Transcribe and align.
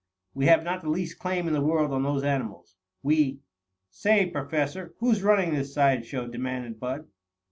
"We 0.33 0.47
have 0.47 0.63
not 0.63 0.81
the 0.81 0.89
least 0.89 1.19
claim 1.19 1.45
in 1.47 1.53
the 1.53 1.61
world 1.61 1.91
on 1.91 2.01
those 2.01 2.23
animals. 2.23 2.75
We" 3.03 3.41
"Say, 3.91 4.25
Professor, 4.27 4.95
who's 4.97 5.21
running 5.21 5.53
this 5.53 5.75
side 5.75 6.07
show?" 6.07 6.25
demanded 6.27 6.79
Bud. 6.79 7.07